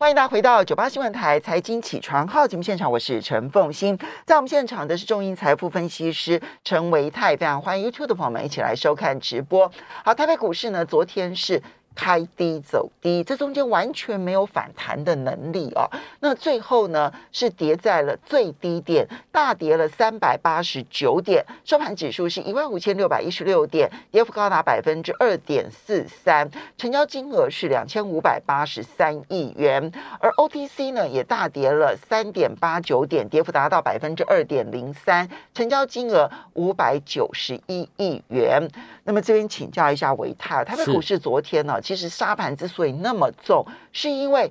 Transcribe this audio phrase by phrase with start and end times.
[0.00, 9.70] 欢迎大家回到九八新闻台财经起床号节目现场，我是陈凤欣，在我们现场的是中银财富分析师陈维泰，非常欢迎 YouTube 的朋友们一起来收看直播。
[10.02, 11.62] 好，台北股市呢，昨天是。
[11.94, 15.88] 开低走低，这中间完全没有反弹的能力哦。
[16.20, 29.92] 那最后呢，是跌在了最低点，大跌了三百八十九点，收盘指数是一万五千六百一十六点，跌幅高达百分之二点四三，成交金额是两千五百八十三亿元。
[30.20, 38.66] 而 OTC 呢，也大跌了三点八九点，跌幅达到百分之二点零三，成交金额五百九十一亿元。
[39.04, 41.79] 那么这边请教一下维泰，台北股市昨天呢？
[41.80, 44.50] 其实沙盘之所以那么重，是因为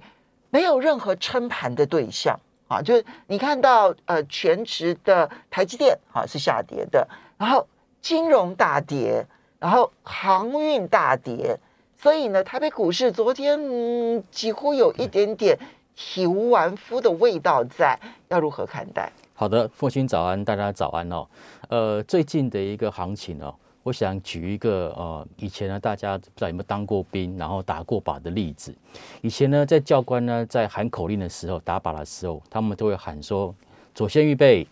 [0.49, 2.81] 没有任何撑盘的对象啊。
[2.81, 7.07] 就是你看到呃，全值的台积电啊是下跌的，
[7.37, 7.65] 然后
[8.01, 9.25] 金融大跌，
[9.59, 11.57] 然后航运大跌，
[11.97, 15.57] 所以呢，台北股市昨天嗯几乎有一点点
[15.95, 17.99] 体无完肤的味道在。
[18.29, 19.11] 要如何看待？
[19.33, 21.25] 好的，父亲早安，大家早安哦。
[21.67, 23.55] 呃，最近的一个行情哦。
[23.89, 28.71] 我想举一个呃，以前呢，大家不知道有没有当过兵，然后打过靶的例子。
[29.21, 33.53] 以前呢，在教官呢在喊口令的时候，打靶的时候，他们都会喊说：
[33.95, 34.67] 左线预备，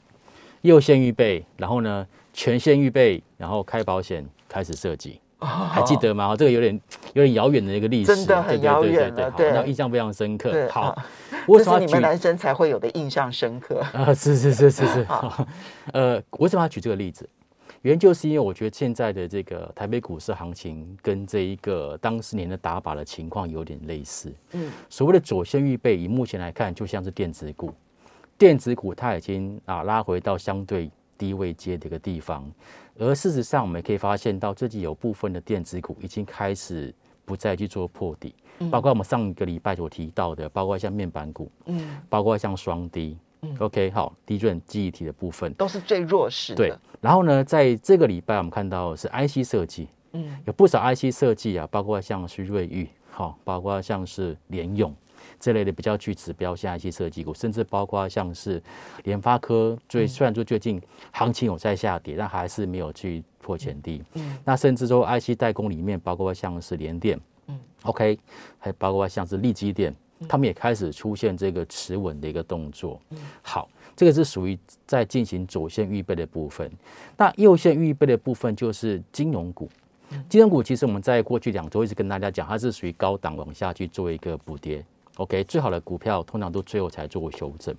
[0.61, 5.19] 右线预备，然后呢，全线预备，然后开保险，开始射击。
[5.39, 6.35] 还记得吗？
[6.35, 6.79] 这个有点
[7.13, 10.69] 有点遥远的一个历史，真的很遥远对对，那印象非常深刻。
[10.69, 10.95] 好，
[11.47, 14.13] 为什么你们男生才会有的印象深刻啊？
[14.13, 15.07] 是是是是是。
[15.93, 17.27] 呃，为什么要举这个例子？
[17.87, 24.29] 原因就是因为我觉得现在的这个台北股市行情跟这一个当时年的打靶的情况有点类似。
[24.51, 27.73] 嗯，所谓的左线预备，以目前来看，就像是电子股，
[28.37, 32.51] 电子股它已经啊拉回到相对低位阶的一个地方。
[32.99, 36.93] 而事实上，我们可以发现到自己有部分的电子股已经开始
[37.23, 38.35] 不再去做破底，
[38.69, 43.17] 包括我们上一个礼拜所提到的，包括像面板股，嗯，包括像双低。
[43.59, 46.57] OK，好，低润记忆体的部分都是最弱势的。
[46.57, 54.93] 对，然后呢，在这个礼拜我们看到是 IC 设计，嗯，有不少 IC 设计啊，包括像是瑞昱，好，包括像是联咏
[55.39, 58.61] 这类的比较具指标性 IC 设计股，甚至包括像是
[59.03, 60.81] 联发科，最虽然说最近
[61.11, 64.03] 行情有在下跌，但还是没有去破前低。
[64.13, 68.17] 嗯，那甚至说 IC 代工里面，包括像是联电，嗯，OK，
[68.57, 69.95] 还包括像是利基电。
[70.27, 72.99] 他们也开始出现这个持稳的一个动作。
[73.41, 76.71] 好，这个是属于在进行左线预备的部分。
[77.17, 79.69] 那右线预备的部分就是金融股。
[80.29, 84.83] 金融股其实我们在过去两周一直跟大家讲，它是属于高档往下去做一个补跌。
[85.17, 87.75] OK，最好的股票通常都最后才做修正。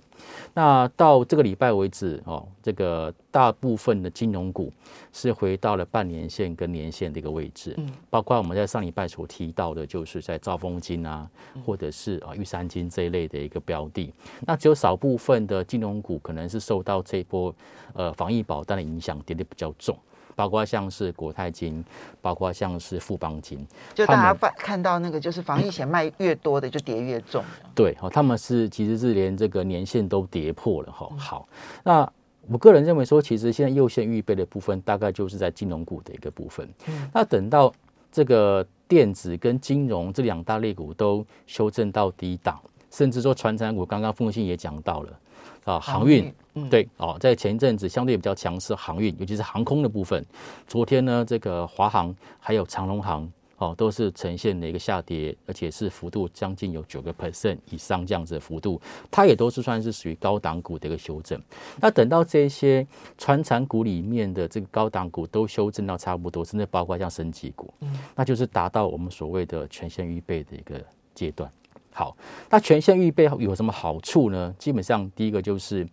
[0.53, 4.71] 那到这个礼拜为止，哦，这个大部分的金融股
[5.13, 7.73] 是回到了半年线跟年线的一个位置。
[7.77, 11.29] 嗯，包括我们在上礼拜所提到的，就是在兆丰金啊，
[11.65, 14.13] 或者是啊玉山金这一类的一个标的。
[14.41, 17.55] 那只有少部分的金融股可能是受到这波
[17.93, 19.97] 呃防疫保单的影响，跌得比较重。
[20.39, 21.83] 包括像是国泰金，
[22.21, 27.43] 包括像是富邦金，就大家看到那个就是防疫险卖越多的就跌越重。
[27.75, 31.09] 对，哦，他们是其实是连这个年限都跌破了，哈。
[31.17, 31.49] 好，
[31.83, 32.09] 那
[32.47, 36.65] 我个人认为说，其实现在右线预备的部分大概就是在金融股的一个部分。
[36.87, 37.73] 嗯，那等到
[38.09, 42.57] 这个电子跟金融这两大类股都修正到低档，
[42.89, 45.19] 甚至说传产股，刚刚凤信也讲到了。
[45.65, 46.33] 啊，航运，
[46.69, 50.25] 对，哦，在前一阵子相对比较强势，航运，尤其是航空的部分。
[50.67, 61.39] 昨天呢，这个华航还有长龙航，哦，都是呈现了一个下跌，而且是幅度将近有九个 percent 以上这样子的幅度，它也都是算是属于高档股的一个修正。
[61.79, 70.81] 那等到这些船产股里面的这个高档股都修正到差不多，甚至包括像升级股，嗯，那就是达到我们所谓的全线预备的一个
[71.13, 71.51] 阶段。
[71.91, 72.15] 好，
[72.49, 74.53] 那全线预备有什么好处呢？
[74.57, 75.85] 基本上，第一个就是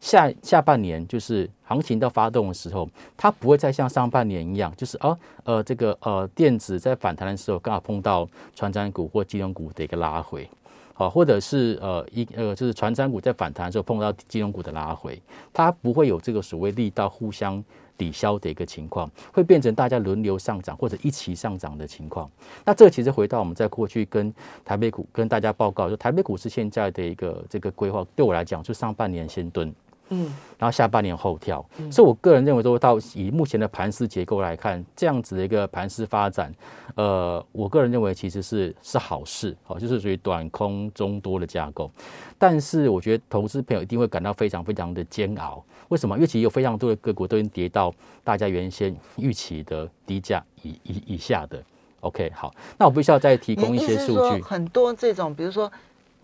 [0.00, 10.48] 下下半年就是行情到发动的时候，它不会再像上半年一样，就是哦呃这个呃电子在反弹的时候刚好碰到传染股或金融股的一个拉回，
[10.94, 15.20] 好，或者是呃一呃就是传染股在反弹的时候碰到金融股的拉回，
[15.52, 17.64] 它不会有这个所谓力道互相。
[17.98, 22.30] 抵消的一个情况，会变成大家轮流上涨或者一起上涨的情况。
[22.64, 24.32] 那这其实回到我们在过去跟
[24.64, 29.74] 台北股跟大家报告，就台北股市现在的一个这个规划，对我来讲，就上半年先蹲。
[30.10, 36.52] 嗯，然后下半年后跳，所以我个人认为说，到以目前的盘势结构来看，这样子的一个盘势发展，
[36.94, 41.90] 呃，我个人认为其实是是好事，好，就是属于短空中多的架构。
[42.38, 46.14] 但是我觉得投资朋友一定会感到非常非常的煎熬，为什么？
[46.16, 47.92] 因为其实有非常多的个股都已经跌到
[48.24, 51.62] 大家原先预期的低价以以以下的。
[52.00, 55.70] OK，好，那我必须要再提供一些数据，很多这种，比如说。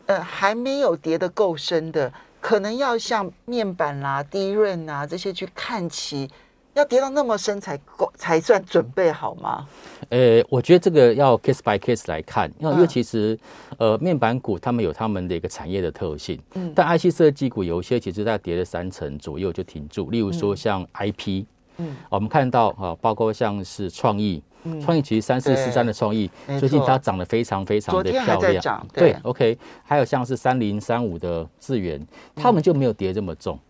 [0.07, 2.13] 呃还没有跌得够深的，
[2.45, 6.29] 可能要像面板啦、低润啊这些去看齐，
[6.75, 9.67] 要跌到那么深才够才算准备好吗？
[10.11, 13.39] 呃，我觉得这个要 case by case 来看，因为其实
[13.79, 21.47] 呃面板股他们有他们的一个产业的特性，嗯，但 IC 设计股有一些其实在跌了三成左右就停住，例如说像 IP，
[21.79, 24.43] 嗯，我们看到啊，包括像是创意。
[24.81, 28.87] 创意其实三四四三的创意，最近它涨得非常非常的漂亮。
[28.93, 33.57] 对，OK，还有像是三零三五的智源，他们就没有跌这么重。
[33.57, 33.61] 嗯，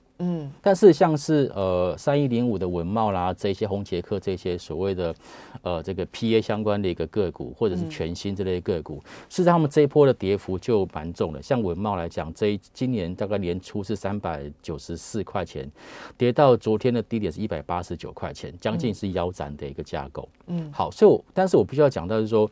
[0.62, 5.14] 但是像是呃三一零五的文茂啦，这些红杰克这些所谓的
[5.62, 11.42] 呃这个 PA 相关的一个个股，或者是全新这类个股，事实上他们这一波的跌幅就蛮重的。
[11.42, 15.68] 像文茂来讲，这一今年大概年初是三百九十四块钱，
[16.16, 20.28] 跌到昨天的低点是一百八十九块钱，将近是腰斩的一个架构。
[20.46, 22.48] 嗯，好，所以我但是我必须要讲到是说，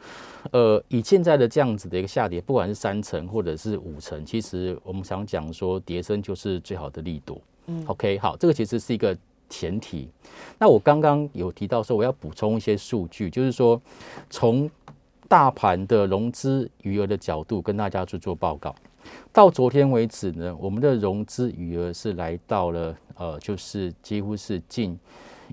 [0.50, 7.41] 呃，以现在的这样子的一个下跌，不管是三成或者是五成，其实我们常讲说，跌升就是最好的力度。
[7.73, 9.17] 嗯，OK，好，这个其实是一个
[9.49, 10.09] 前提。
[10.59, 13.81] 那我刚刚有提到说，我要补充一些数据，就是说
[14.29, 14.71] 从
[15.29, 18.75] 大盘的融资余额的角度跟大家去做报告。
[19.33, 24.99] 到昨天为止呢，我们的融资余额是来到了呃，就是几乎是近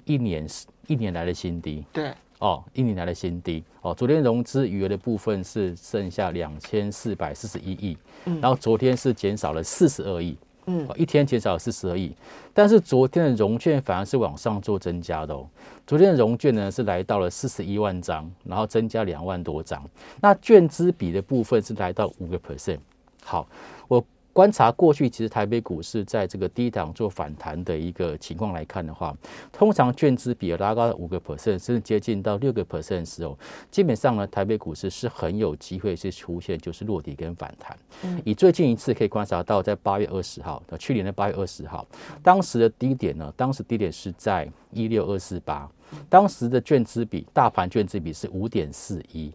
[0.06, 0.48] 一年
[0.88, 1.84] 一年来的新低。
[1.92, 3.64] 对，哦，一年来的新低。
[3.82, 10.38] 哦，昨天融资余额的部分是剩下两千四百四十一亿，然后昨天是减少了四十二亿。
[10.70, 12.14] 嗯，一天减少四十二亿，
[12.54, 15.48] 但是昨天的融券反而是往上做增加的哦。
[15.88, 19.84] 昨天的融券呢是来到了四十一万张，然后增加两万多张。
[20.22, 22.80] 那券资比的部分是来到五个 percent。
[23.24, 23.48] 好，
[23.88, 24.04] 我。
[24.40, 29.14] 观察过去，其实台北股市在这个低档做反弹的一个情况来看的话，
[29.52, 33.38] 通常券资比拉高五个 percent，甚至接近到六个 percent 的时候，
[33.70, 37.78] 基本上呢，台北股市是很有机会是出现就是落底跟反弹。
[38.04, 41.86] 嗯，以最近一次可以观察到，在八月二十号，去年的八月二十号，
[42.24, 45.70] 当时的低点呢，当时低点是在一六二四八，
[46.08, 49.34] 当时的券资比大盘券资比是五点四一。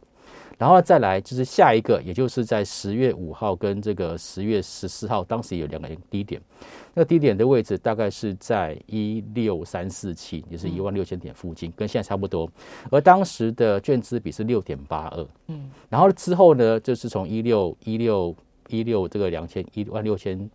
[0.56, 6.40] 然后再来就是下一个，也就是在十月五号跟这个十月十四号，当时有两个低点，
[6.94, 12.48] 那个低点的位置大概是在一六三四七，也是一万六千点附近，跟现在差不多。
[12.90, 18.34] 而当时的券资比是六点八二，嗯，然后之后呢，就是从一六一六
[18.68, 20.48] 一六这个两千一万六千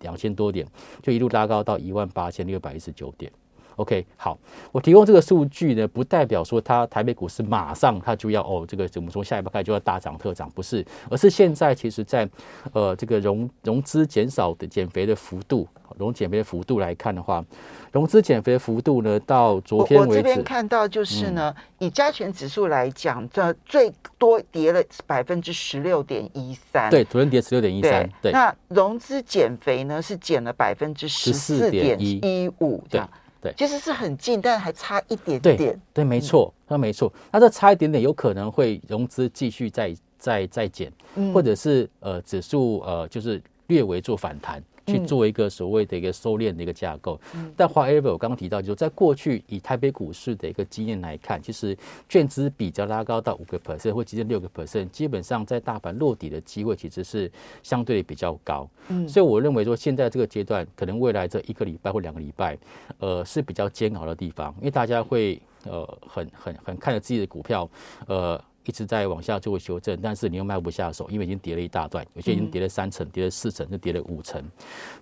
[0.00, 0.66] 两千多点，
[1.00, 3.30] 就一路拉高到一万八千六百一十九点。
[3.76, 4.38] OK，好，
[4.70, 12.28] 我提供这个数据呢，不代表说它台北股市马上它就要哦，这个怎么说下一步开就要大涨特涨，不是，而是现在其实在
[12.72, 15.66] 呃这个融融资减少的减肥的幅度，
[15.96, 17.44] 融减肥的幅度来看的话，
[17.90, 33.10] 融资减肥的幅度呢，到昨天为止，我这边看到就是呢，以加权指数来讲，这最多跌了百分之十六点一三，对，昨天跌十六点一三，对，那融资减肥呢是减了百分之十四点一五，这样。
[33.44, 35.54] 对，其实是很近，但还差一点点。
[35.54, 37.12] 对，对，没错，那没错。
[37.30, 40.90] 那这差一点点，有可能会融资继续再再再减，
[41.34, 44.64] 或者是呃指数呃就是略微做反弹。
[44.86, 47.18] 去做一个所谓的一个收敛的一个架构，
[47.56, 51.76] 但 however 我刚刚提到，就是在过去以台北股市的一个经验来看，其实
[52.08, 57.30] 券资比较拉高到五个 percent 或接近六个 percent，基本上在大盘落底的机会其实是
[57.62, 58.68] 相对比较高。
[58.88, 62.58] 嗯，所以我认为说现在这个阶段，可能未来这一个礼拜或两个礼拜，
[62.98, 67.68] 呃是比较煎熬的地方，因为大家会呃很很很看着自己的股票，
[68.06, 68.42] 呃。
[68.64, 74.42] 一直在往下做修正，但是你又卖不下手，因为已经跌了一大段，有些已经跌了三成，跌了四成，就跌了五成。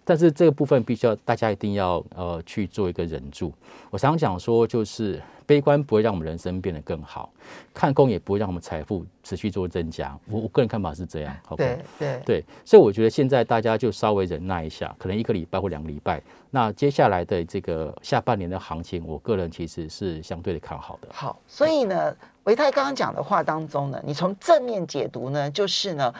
[0.04, 3.52] 但是这个部分必须要大家一定要呃去做一个忍住。
[3.90, 7.30] 我常讲说，就是悲观不会让我们人生变得更好，
[7.74, 10.18] 看空也不会让我们财富持续做增加。
[10.30, 16.22] 我我个人看法是这样，好对对对，所以我觉得现在大家就稍微忍耐一下，可能一个礼拜或两个礼拜。
[16.50, 21.08] 那接下来的这个下半年的行情，我个人其实是相对的看好的。
[21.12, 22.16] 好，所以呢。
[22.44, 26.12] 维泰刚刚讲的话当中呢，你从正面解读呢，就是呢，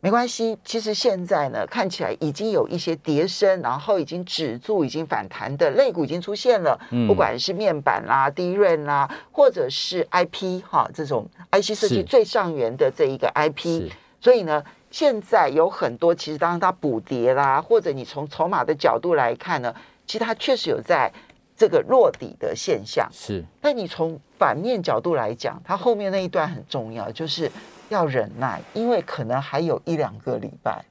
[0.00, 0.56] 没关系。
[0.64, 6.78] 其实现在呢，看起来已经有一些跌升，然后已经止住、已经反弹的肋骨已经出现了。
[6.90, 13.90] 嗯，不管是面板啦、低润啦，或者是 IP 哈这种 IC 设计最上缘的这一个 IP，
[14.20, 19.74] 所以呢，现在有很多其实当它补跌啦，或者你从筹码的角度来看呢，
[20.06, 21.12] 其实它确实有在。
[21.60, 27.50] 这个落底的现象是，但你从反面角度来讲，它后面那一段很重要，就是
[27.88, 30.84] 要忍耐，因为可能还有一两个礼拜。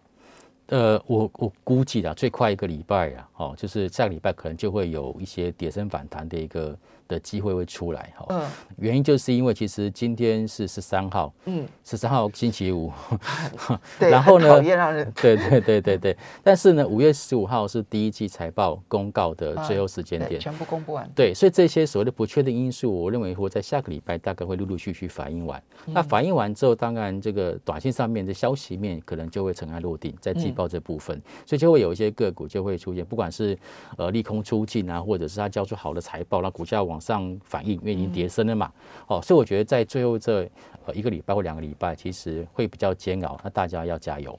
[0.68, 6.78] 呃，我我估计啊，最快一个礼拜啊，哦，就是下个礼拜可能就会有一些跌升反弹的一个
[7.08, 8.26] 的机会会出来哈。
[8.30, 8.42] 嗯
[8.78, 12.92] 原因就是因为其实今天是十三号，嗯，十三号星期五，
[14.00, 14.62] 对， 然后呢
[15.16, 16.16] 对对对对对。
[16.44, 20.32] 但是呢，五月十五号是第一季财报公告的最后时间点。
[20.32, 21.10] 对全部公布完。
[21.16, 25.62] 对，所以这些所谓的不确定因素，我认为会在下个礼拜大概会陆陆续续反映完。
[25.86, 33.58] 那反映完之后，当然这个短信上面的消息面可能就会尘埃落定，在季报这部分，所以就会有一些个股就会出现，不管是
[33.98, 38.72] 呃利空出尽啊，或者是它交出好的财报，那股价往上反应，因为已经跌升了嘛。
[39.06, 40.50] 哦，所以我觉得在最后这
[40.86, 44.38] 呃一个礼拜或两个礼拜，其实会比较煎熬，那大家要加油。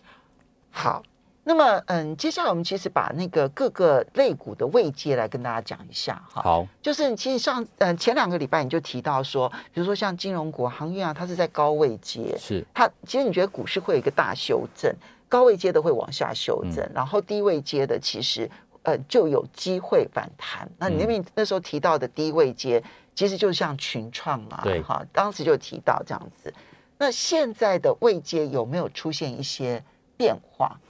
[0.70, 1.00] 好，
[1.44, 6.42] 那么嗯，接下来我们其实把那个各个类股的位阶来跟大家讲一下哈。
[6.42, 14.92] 好，就是其实上嗯前两个礼拜你就提到说，比如说像金融股、航运啊，它是在高位阶，是它其实你觉得股市会有一个大修正，
[15.28, 18.50] 高位阶的会往下修正，然后低位阶的其实
[18.88, 20.66] 呃就有机会反弹。
[20.78, 22.82] 那你那边那时候提到的低位阶，
[23.14, 26.52] 其实就像群创嘛，对哈，当时就提到这样子。
[26.96, 29.82] 那现在的位阶有没有出现一些
[30.16, 30.80] 变化？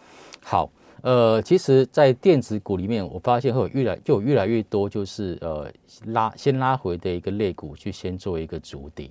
[0.42, 0.70] 好，
[1.02, 5.70] 呃，其实，在电子股里面，我发现会有越来就有越来越多，就是呃
[6.06, 9.10] 拉先拉回的一个类股去先做一个主底。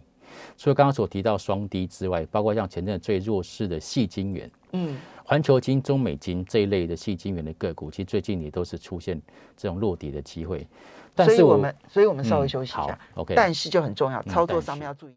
[0.57, 4.97] 除了刚刚所提到双低之外，包括像前阵最弱势的细晶元、嗯，
[5.29, 9.21] 环球金、中美金这一类的细金元的个股，其实最近也都是出现
[9.57, 10.65] 这种落底的机会。
[11.13, 12.97] 但是所以我们所以我们稍微嗯休息一好下。
[13.15, 15.13] ，OK，但是就很重要，嗯操作上面要注意。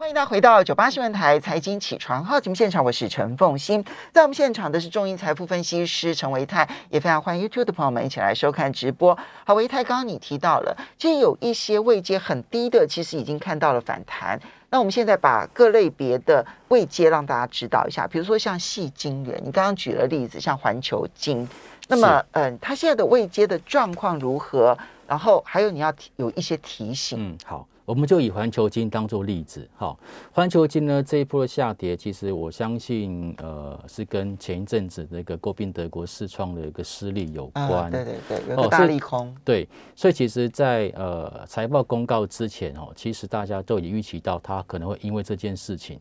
[0.00, 3.84] 欢迎大家回到九八新闻台财经起床号节目现场，我是陈凤欣。
[4.12, 9.18] 在我们现场的是中银财富分析师陈维泰，也非常欢迎 YouTube 的朋友们一起来收看直播。
[9.44, 14.40] 好，维泰，刚刚你提到了，其实有一些位阶很低的，其实已经看到了反弹。
[14.70, 21.46] 那我们现在把各类别的位阶让大家知道一下，比如说像细晶圆，你刚刚举了例子，像环球金，
[21.88, 24.78] 那么嗯，它现在的位阶的状况如何？
[25.08, 27.18] 然后还有你要提有一些提醒。
[27.32, 29.66] 嗯，好，我们就以环球金当做例子。
[29.74, 29.98] 好，
[30.30, 37.90] 环球金呢这一波的下跌，其实我相信，呃，是跟前一阵子那个诟病德国视创的一个失利有啊，关。
[37.90, 39.66] 对对对，有个大利空，对，
[39.96, 45.98] 所以其实在，呃财报公告之前哦，其实大家都已经预期到它可能会因为这件事情，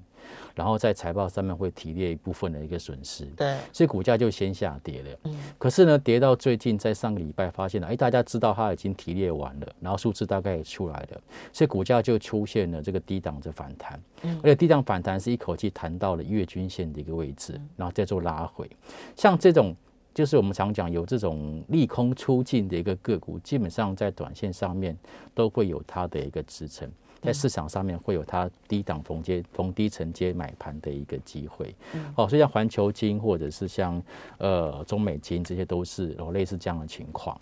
[0.56, 5.10] 然后在财报上面会提列一部分的一个损失，对，所以股价就先下跌了。
[5.24, 18.70] 嗯可是呢，跌到最近，在上个礼拜发现了，哎，大家知道它已经提列完了，然后数字大概也出来了，所以股价就出现了这个低档的反弹，嗯而且低档反弹是一口气弹到了月均线的一个位置，然后再做拉回。
[19.16, 19.76] 像这种，
[20.14, 24.98] 就是我们常讲有这种利空出尽的一个个股，基本上在短线上面
[25.34, 26.90] 都会有它的一个支撑。
[27.22, 31.76] 在市场上面会有它低档逢接逢低承接买盘的一个机会，
[32.16, 34.02] 哦，所以像环球金或者是像
[34.38, 37.40] 呃中美金，这些都是哦类似这样的情况。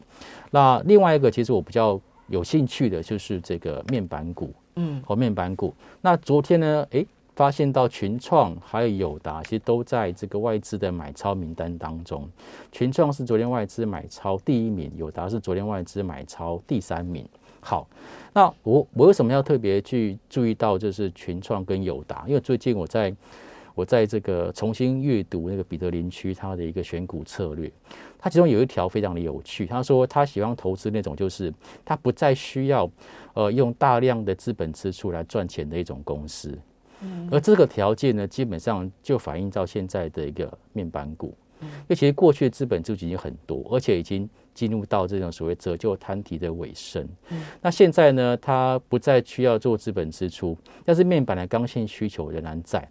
[0.49, 5.73] 那另外一个，其实我比较有兴趣的就是这个面板股，嗯和面板股。
[6.01, 7.05] 那昨天呢，诶，
[7.35, 12.27] 发现到群创还有友达，其实都在这个外资的买超名单当中。
[12.71, 17.27] 群创是昨天外资买超第一名，友达是昨天外资买超第三名。
[17.67, 17.89] 好，
[18.31, 22.23] 那我我为什么要特别去注意到就是群创跟友达？
[22.27, 23.11] 因为最近我在
[23.73, 27.71] 我在这个重新阅读那个彼得林区他的一个选股策略，
[28.19, 31.51] 他其中有一条非常的有趣，他说他喜欢投资那种就是
[31.83, 32.87] 他不再需要
[33.33, 36.55] 呃用大量的资本支出来赚钱的一种公司，
[37.31, 47.07] 而这个条件呢，基本上就反映到现在的一个面板股，因为其实过去的资本支出已经很多，而且已经进入到这种所谓折旧摊提的尾声。
[47.61, 52.87] 那现在呢，它不再需要做资本支出，但是面板的刚性需求仍然在。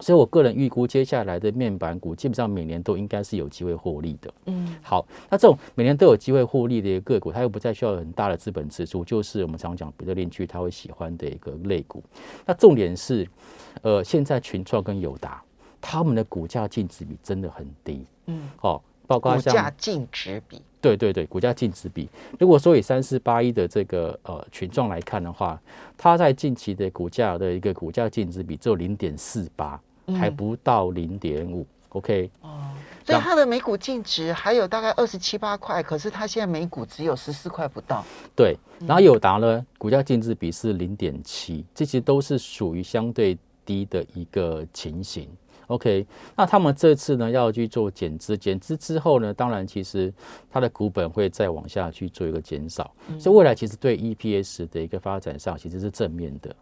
[0.00, 4.34] 所以我个人预估，接下来的面板股基本上每年都应该是有机会获利的。
[4.46, 12.02] 嗯好，那这种每年都有机会获利的一个个股，它又不再需要很大的资本支出，就是我们常讲彼得林区他会喜欢的一个类股。
[12.44, 13.28] 那重点是，
[13.82, 15.40] 呃，现在群创跟友达，
[15.82, 18.06] 他们的股价净值比真的很低。
[18.26, 22.08] 嗯，哦，包括股像价净值比，对对对，股价净值比，
[22.38, 25.60] 如果说以三四八一的这个呃群众来看的话，
[25.98, 29.78] 它在近期的股价的一个股价净值比只有零点四八，
[30.18, 31.66] 还不到零点五。
[31.90, 32.70] OK，哦
[33.04, 38.02] 所以它的每股净值还有大概二十七八块，可是它现在每股只有十四块不到。
[38.34, 43.36] 对，然后友达呢，股价净值比是零点七，这些都是属于相对
[43.66, 45.28] 低的一个情形。
[45.68, 50.12] OK，那他们这次呢要去做减资，减资之后呢，当然其实
[50.50, 56.54] 它的股本会再往下去做一个减少，所以未来其实对 EPS 的一个发展上其实是正面的。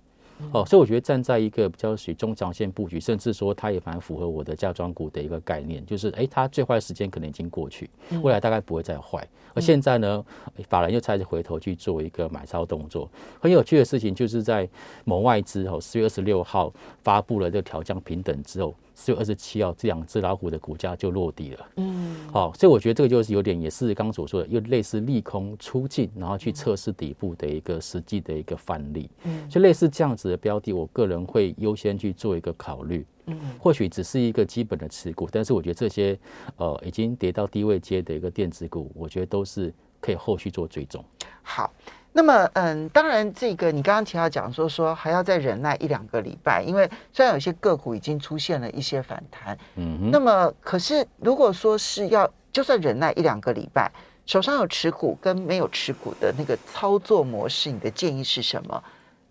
[0.53, 7.91] 哦，所以我觉得站在一个比较属于中长线布局，甚至说它也蛮符合我的嫁妆股的一个概念，就是哎，它最坏的时间可能已经过去，
[8.23, 9.23] 未来大概不会再坏。
[9.53, 10.25] 而现在呢，
[10.67, 13.07] 法人又开始回头去做一个买超动作。
[13.39, 14.67] 很有趣的事情就是在
[15.05, 18.75] 某外资哦，四月二十六号发布了这个调降平等之后。
[19.01, 21.67] 四月二十七号，这两只老虎的股价就落地了。
[21.77, 29.09] 嗯，好，所以我觉得这个就是有点，也是刚刚所说的，又类似利空出尽，然后去测试底部的一个实际的一个范例。
[29.25, 33.07] 嗯，就类似这样子的标的，我个人会优先去做一个考虑。
[33.25, 36.19] 嗯，或许只是一个基本的持股，但是我觉得这些
[36.59, 41.03] 呃已经跌到低位阶的一个电子股，我觉得都是可以后续做追踪。
[41.43, 41.73] 好。
[42.13, 53.89] 那么，嗯，当然，这个你刚刚提到讲说说还要再忍耐一两个礼拜，因为虽然有些个股已经出现了一些反弹，嗯，那么可是如果说是要就算忍耐一两个礼拜，
[54.27, 58.83] 手上有持股跟没有持股的那个操作模式，你的建议是什么？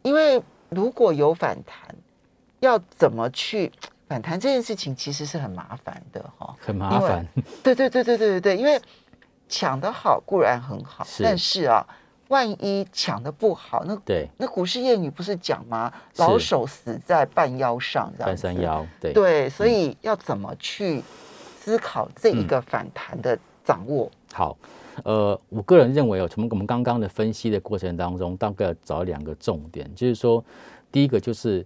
[0.02, 1.94] 因为如果有反弹，
[2.62, 3.70] 要怎么去
[4.08, 7.28] 反弹这件事情其实是很麻烦的哈，很麻烦。
[7.62, 8.82] 对对对对对对对，因为
[9.50, 11.86] 抢得好固然很好，但是啊。
[12.30, 14.28] 万一抢的不好，那对。
[14.38, 15.92] 那股市谚语不是讲吗？
[16.18, 19.12] 老手死在半腰上，半山腰，对。
[19.14, 21.04] 对，所以要怎么去
[21.60, 24.10] 思考这一个反弹的掌握？
[24.32, 24.56] 好，
[25.04, 30.44] 呃，我个人认为哦，从我们刚刚的分析的过程当中，大概要找两个重点，就是说，
[30.92, 31.66] 第一个就是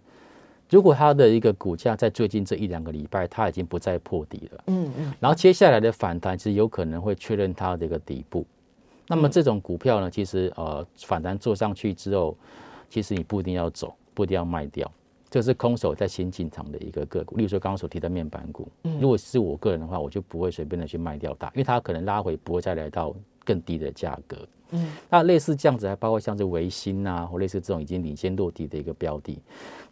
[0.70, 8.46] 如果它的一个股价在最近这一两个礼拜，它已经不再破底了，嗯嗯，然后接下来的反弹其实有可能会确认它的一个底部。
[9.08, 12.36] 那么这种股票呢，其实呃反弹做上去之后，
[12.90, 14.90] 其实你不一定要走，不一定要卖掉，
[15.30, 17.36] 这是空手在先进场的一个个股。
[17.36, 18.68] 例如说刚刚所提的面板股，
[19.00, 24.38] 如果是我个人的话，我就不会随便的去卖掉它，因为它可能拉回不会再来到更低的价格。
[24.72, 29.38] 嗯，那类似这样子，还包括像是维新啊，或类似这种已经领先落地的一个标的。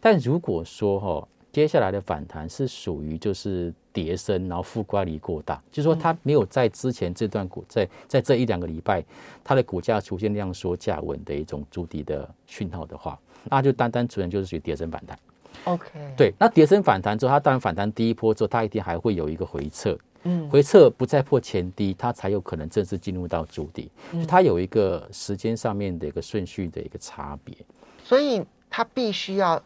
[0.00, 1.28] 但如果说哈。
[1.52, 9.04] 接下来的反弹是属于就是叠升，然后负乖离过大，就是说它没有在之前这段股在在这一两个礼拜，
[9.44, 13.18] 它的股价出现量缩价稳的一种筑底的讯号的话，
[13.50, 15.18] 那就单单纯就是属于叠升反弹。
[15.64, 23.90] OK，对，那叠升反弹之后，它当然反弹第一波之后，它一定还会有一个回撤，嗯，回撤不再破前低，它才有可能正式进入到筑底，
[24.26, 27.54] 它有一个时间上面的一个顺序的一个差别，
[28.02, 29.62] 所以它必须要。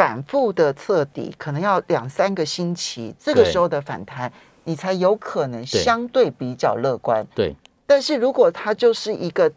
[0.00, 4.32] 反复的测底可能要两三个星期，这个时候的反弹，
[4.64, 7.22] 你才有可能相对比较乐观。
[7.34, 7.54] 对，
[7.86, 9.52] 但是如果它就是一个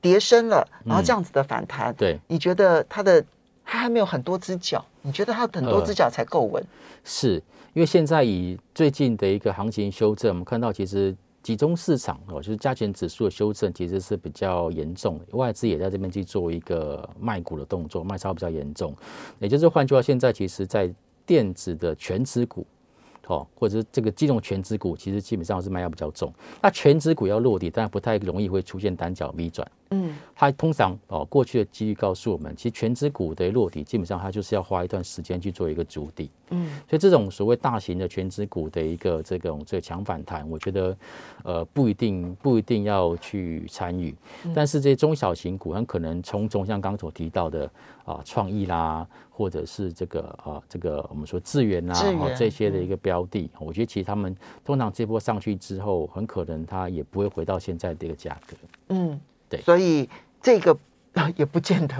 [0.00, 3.24] 叠升了，然后这样子的反弹，对，你觉得它的
[3.64, 4.84] 它还没有很多只脚？
[5.02, 6.60] 你觉得它很多只脚才够稳？
[7.04, 7.40] 是
[7.72, 11.14] 因为现在以最近的一个行情修正，我们看到其实。
[11.44, 18.92] 集中市场哦，就是加权指数的修正其实是比较严重，外资也在这边去做一个卖股的动作，卖超比较严重。
[19.38, 20.92] 也就是换句话，现在其实在
[21.26, 22.66] 电子的全资股。
[23.26, 26.30] 哦，或者是这个金融全资股，其实基本上是卖压比较重。
[26.60, 29.66] 那全资股要落地，但不太容易会出现单脚逆转。
[29.94, 36.30] 嗯，它通常哦，过去的机遇告诉我们，其实全指股的落底，基本上它就是要花一段时间去做一个筑底。
[36.50, 40.96] 嗯，所以这种所谓大型的全指股的一个这种这个强反弹，我觉得
[41.42, 44.14] 呃不一定不一定要去参与。
[44.54, 47.70] 但是这些中小型股很可能从中像刚所提到的
[48.04, 49.06] 啊创意啦。
[49.36, 51.94] 或者是这个啊，这个我们说资源啊，
[52.38, 54.32] 这些的一个标的，我觉得其实他们
[54.64, 58.56] 通常这波上去之后，很可能它也不会回到现在这个价格。
[58.90, 59.20] 嗯，
[59.56, 60.08] 对，所以
[60.42, 60.76] 这个
[61.36, 61.94] 也不见得。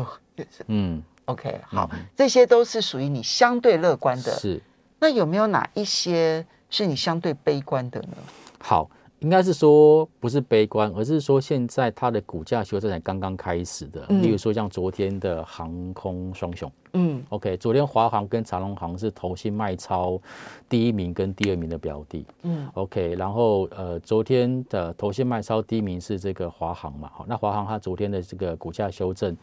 [0.66, 4.32] 嗯，OK，好，这些都是属于你相对乐观的。
[4.32, 4.60] 是，
[4.98, 8.16] 那有没有哪一些是你相对悲观的呢？
[8.58, 8.90] 好。
[9.20, 14.04] 应该是说不是悲观，而是说现在它的股价修正才刚刚开始的。
[14.08, 20.20] 例如说像昨天的航空双雄，嗯，OK，昨天华航跟长隆航是投信卖超
[20.68, 29.36] 第一名跟第二名的标的，嗯，OK，然后呃昨天的投信卖超第一名是这个华航嘛，好，那华航它昨天的这个股价修正。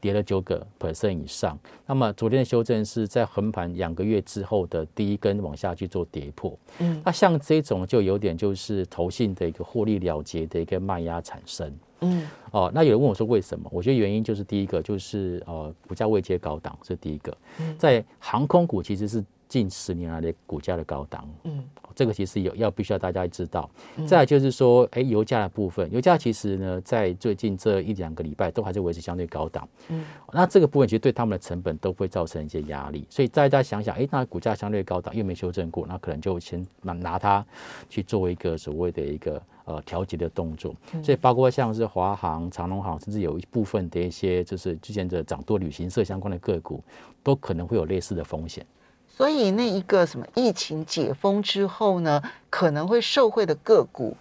[0.00, 13.68] 跌了九个 percent 以上，那么昨天的修正是在横盘两个月之后的第一根往下去做跌破，嗯，那像这种就有点就是投信的一个获利了结的一个卖压产生，嗯，哦，那有人问我说为什么？
[13.72, 17.36] 我觉得原因就是第一个就是呃股价未接高档是第一个，
[17.78, 19.24] 在航空股其实是。
[19.54, 21.28] 近十年来的股价的高档。
[21.44, 21.62] 嗯
[21.96, 23.70] 这个其实有要必须要大家知道。
[24.04, 29.68] 再来就是说，哎，油价的部分，油价其实呢，在最近这一两个礼拜都还是维持相对高档。
[29.90, 37.46] 嗯，那这个部分其实对他们的成本都会造成一些压力，所以大家想想，哎，那股价相对高档又没修正过，那可能就先拿拿它
[37.88, 40.74] 去做一个所谓的一个呃调节的动作。
[41.00, 46.82] 所以包括像是华航、长隆航，甚至有一部分的一些就是之前的涨多旅行社相关的个股，
[47.22, 48.66] 都可能会有类似的风险。
[49.16, 54.16] 所以那一个什么疫情解封之后呢，可能会受惠的个股，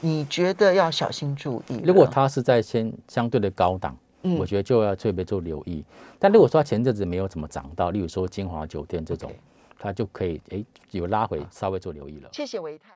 [0.00, 1.82] 你觉得要小心注意。
[1.84, 5.84] 如果它是在先相对的高档，嗯我觉得就要特别做留意。
[6.18, 9.30] 但如果说它前阵子没有怎么涨到，例如说金华酒店这种，
[9.78, 12.30] 它就可以诶有拉回，稍微做留意了。
[12.32, 12.84] 谢谢维泰。